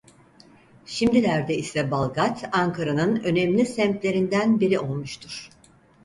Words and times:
Şimdilerde 0.85 1.57
ise 1.57 1.91
Balgat 1.91 2.49
Ankara'nın 2.51 3.15
önemli 3.15 3.65
semtlerinden 3.65 4.59
biri 4.59 4.79
olmuştur. 4.79 5.49